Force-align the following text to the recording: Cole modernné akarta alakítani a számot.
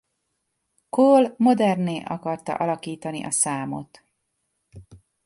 Cole 0.89 1.33
modernné 1.37 2.03
akarta 2.03 2.53
alakítani 2.53 3.23
a 3.23 3.31
számot. 3.31 4.03